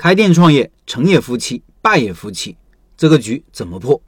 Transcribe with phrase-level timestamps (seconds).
[0.00, 2.56] 开店创业，成也夫妻，败也夫妻，
[2.96, 4.00] 这个局怎么破？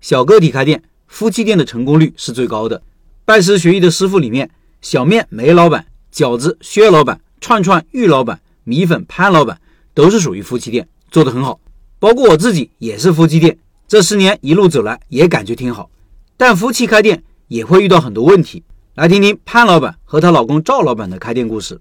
[0.00, 2.80] 小个体开店，夫妻店的成功率是最高的。
[3.26, 9.60] 拜师学艺的师傅里面，小面梅老板、饺子薛老板、串串玉老板、米粉潘老板
[9.92, 11.60] 都是属于夫妻店，做得很好。
[11.98, 15.90] 包括我自己也是夫妻店，这十年一路走来也感觉挺好。
[16.38, 18.64] 但夫妻开店也会遇到很多问题。
[18.94, 21.78] 来听听潘老板和她老公赵老板的开店故事。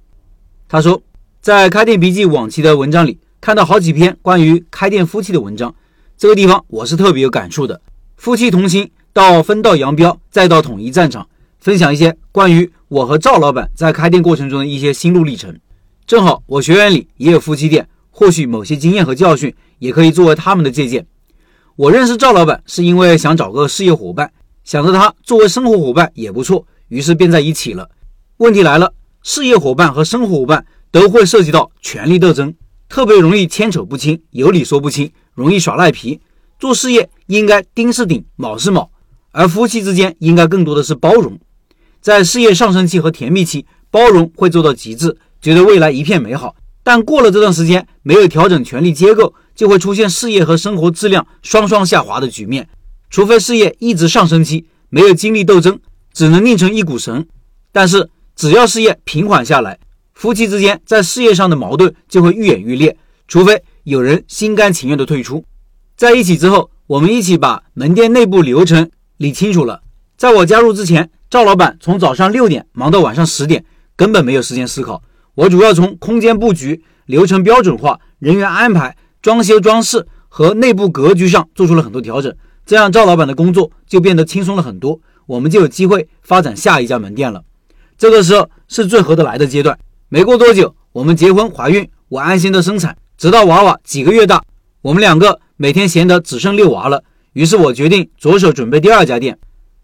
[0.67, 1.01] 他说，
[1.39, 5.75] 在开店笔记往期的文章里看到好几篇关于开店夫妻的文章，
[6.17, 7.81] 这个地方我是特别有感触的。
[8.15, 11.27] 夫妻同心，到分道扬镳，再到统一战场，
[11.59, 15.59] 分享一些关于我和赵老板在开店过程中的一些心路历程。
[16.07, 21.05] 正好我学员里也有夫妻店，或许某些经验和教训也可以作为他们的借鉴。
[21.75, 24.31] 我认识赵老板是因为想找个事业伙伴，
[24.63, 26.65] 想着他作为生活伙伴也不错。
[26.87, 27.89] 于是便在一起了。
[28.37, 32.53] 问题来了，事业伙伴和生活伙伴都会涉及到权力斗争，
[32.93, 36.21] 特别容易牵扯不清，有理说不清，容易耍赖皮。
[36.59, 38.91] 做事业应该丁是顶，卯是卯，
[39.31, 41.39] 而夫妻之间应该更多的是包容。
[42.01, 46.55] 在事业上升期和甜蜜期，包容会做到极致，觉得未来一片美好。
[46.83, 52.69] 但过了这段时间，没有调整权力结构，就会出现事业和生活质量双双下滑的局面。
[53.09, 55.79] 除非事业一直上升期，没有经历斗争。
[56.13, 57.25] 只能拧成一股绳，
[57.71, 59.79] 但是只要事业平缓下来，
[60.13, 62.97] 夫妻之间在事业上的矛盾就会愈演愈烈。
[63.27, 65.43] 除非有人心甘情愿的退出，
[65.95, 69.81] 在一起之后，我们一起把门店内部流程理清楚了。
[70.17, 75.01] 在我加入之前，赵老板从早上六点忙到晚上十点，根本没有时间思考。
[75.35, 84.99] 我主要从空间布局、流程标准化、人员安排、装修装饰和内部格局上做出了很多调整，这样赵老板的工作就变得轻松了很多。
[85.25, 87.41] 我们就有机会发展下一家门店了。
[87.97, 89.77] 这个时候是最合得来的阶段。
[90.13, 94.43] 没过多久，我们结婚怀孕，我安心的生产，直到娃娃几个月大，
[94.83, 97.03] 我们两个每天闲得只剩遛娃了。
[97.31, 99.39] 于是我决定着手准备第二家店。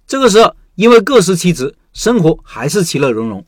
[0.06, 3.44] 这个时候，因为各司其职，生活还是其乐融融。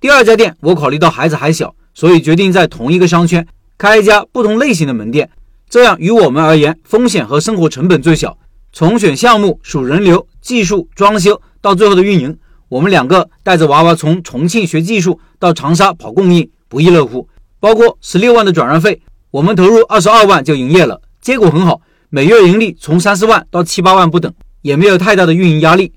[0.00, 3.46] 第二家店，我考虑到孩子还小，所以决定在同一个商圈
[3.78, 5.30] 开一家不同类型的门店，
[5.70, 8.36] 这样于我们而言，风险和生活成本最小。
[8.72, 12.36] 从选项目、数人流、技术、装修到最后的运营，
[12.68, 17.28] 我们两个带着娃娃从重庆学技术到长沙跑供应，不亦乐乎。
[17.60, 19.00] 包括十六万的转让费，
[19.30, 24.32] 我们投入二十二万就营业了，结果很好，每月盈利从三四万到七八万不等，
[24.62, 25.92] 也没有太大的运营压力。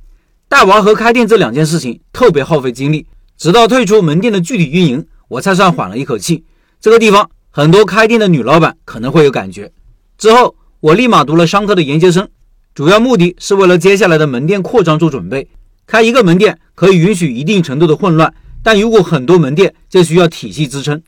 [0.48, 3.08] 带娃和开店这两件事情特别耗费精力，
[3.38, 6.44] 直到退出门店的具体运营，我才算缓了一口气。
[6.80, 9.72] 这个地方很多开店的女老板可能会有感觉。
[10.18, 12.28] 之后我立马读了商科的研究生。
[12.74, 15.50] 主要目的是为了接下来的门店扩张做准备。
[15.90, 21.02] 开一个门店可以允许一定程度的混乱，但如果很多门店，就需要体系支撑。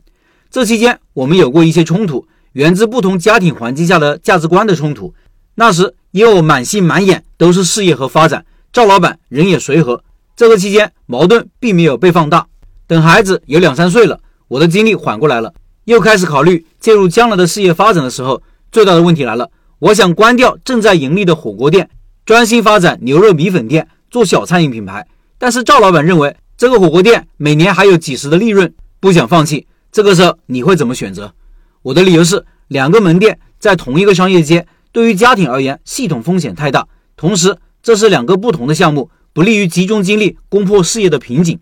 [0.50, 5.14] 这期间我们有过一些冲突，源自不同家庭环境下的价值观的冲突。
[5.54, 8.44] 那时因为我满心满眼都是事业和发展，
[8.74, 10.04] 赵老板人也随和。
[10.36, 12.48] 这个期间矛盾并没有被放大。
[12.88, 15.54] 等孩子有两三岁了，我的精力缓过来了，
[15.86, 19.52] 又开始考虑介入将来的事业发展的时候，最大的问题来了。
[19.78, 21.88] 我想关掉正在盈利的火锅店，
[22.26, 25.08] 专心发展牛肉米粉店，做小餐饮品牌。
[25.40, 29.66] 但是赵老板认为这个火锅店每年还有几十的利润，不想放弃。
[29.92, 31.34] 这个时候你会怎么选择？
[31.82, 41.60] 我的理由是，两个门店在同一个商业街，对于家庭而言系统风险太大，同时这是两个不同的项目，不利于集中精力攻破事业的瓶颈。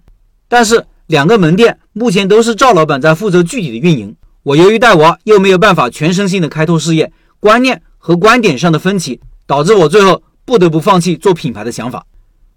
[0.49, 7.81] 但是两个门店目前都是赵老板在负责具体的运营，我由于带娃又没有办法全身心的开拓事业，观念。
[8.01, 12.05] 和观点上的分歧，导致我最后不得不放弃做品牌的想法。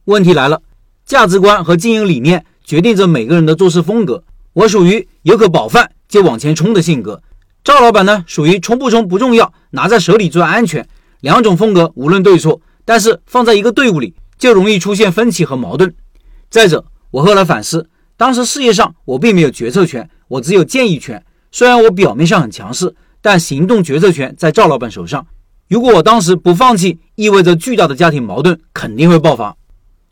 [0.05, 0.61] 问题来了，
[1.05, 4.25] 价值观和经营理念决定着每个人的做事风格。
[4.53, 7.23] 我属于有口饱饭就往前冲的性格，
[7.65, 10.87] 赵老板呢属于冲不冲不重要，拿在手里最安全。
[11.21, 15.95] 两种风格无论对错，但是放在一个队伍里就容易出现分歧和矛盾。
[16.51, 21.25] 再者，我后来反思，当时事业上我并没有决策权，我只有建议权。
[21.51, 22.95] 虽然我表面上很强势。
[23.25, 25.25] 但行动决策权在赵老板手上。
[25.69, 29.57] 如果我当时不放弃，意味着巨大的家庭矛盾肯定会爆发。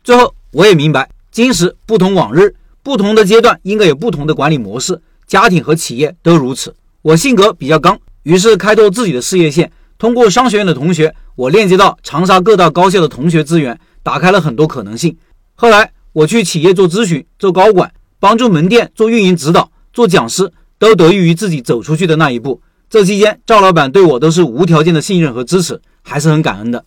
[0.03, 4.99] 最后，我也明白，今时不同往日，不同的阶段应该有不同的管理模式。
[5.27, 6.75] 家庭和企业都如此。
[7.03, 9.71] 我性格比较刚，于是开拓自己的事业线。
[9.99, 15.15] 通过商学院的同学，我链接到长沙各大高校的同学资源，打开了很多可能性。
[15.53, 22.59] 后来，我去企业做咨询、做高管，帮助门店做运营指导、做讲师，都得益于自己走出去的那一步。
[22.89, 26.83] 这期间，赵老板对我都是无条件的信任和支持，还是很感恩的。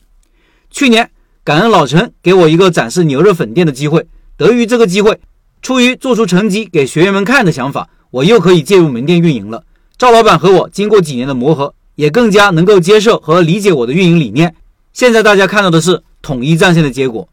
[0.69, 1.09] 去年，
[1.45, 4.07] 感恩老陈给我一个展示牛肉粉店的机会，
[4.39, 5.21] 得益于这个机会，
[5.61, 9.63] 出于做出成绩给学员们看的想法，我又可以介入门店运营了。
[9.99, 10.11] 赵。
[10.11, 14.55] 老板和我经过几年的磨合，也更加能够接受和理解我的运营理念。
[14.95, 17.29] 现在大家看到的是统一战线的结果。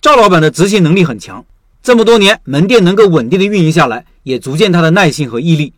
[0.00, 1.44] 赵老板的执行能力很强，
[1.82, 5.72] 这么多年门店能够稳定的运营下来，也足见他的耐心和毅力。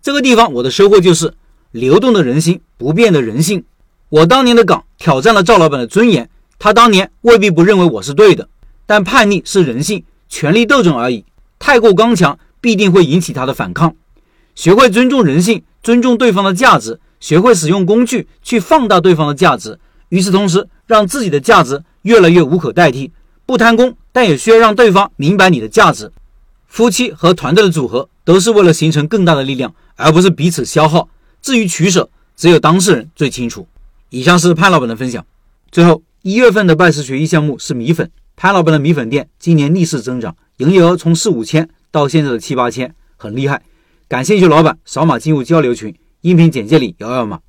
[0.00, 1.34] 这个地方我的收获就是
[1.72, 3.64] 流动的人心，不变的人性。
[4.10, 6.28] 我当年的岗挑战了赵老板的尊严，
[6.62, 8.48] 他当年未必不认为我是对的，
[8.86, 11.24] 但叛逆是人性，权力斗争而已，
[11.58, 13.96] 太过刚强必定会引起他的反抗。
[14.54, 19.80] 学会尊重人性，尊重对方的价值，学会使用工具去放大对方的价值，
[20.10, 23.10] 与此同时让自己的价值越来越无可代替。
[23.44, 26.12] 不贪功，但也需要让对方明白你的价值。
[26.68, 29.74] 夫妻和团队的组合都是为了形成更大的力量。
[29.96, 31.08] 而不是彼此消耗。
[31.42, 33.66] 至于取舍，只有当事人最清楚。
[34.10, 35.24] 以上是潘老板的分享。
[35.72, 38.08] 最后，一月份的拜师学艺项目是米粉。
[38.36, 43.60] 潘老板的米粉店今年逆势增长，营业额从四五千到现在的七八千，很厉害。
[44.06, 47.40] 感兴趣老板扫码进入交流群，音频简介里摇摇码。